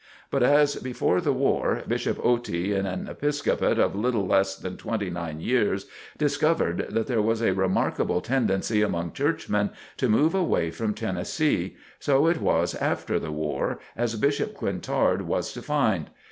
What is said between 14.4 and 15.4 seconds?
Quintard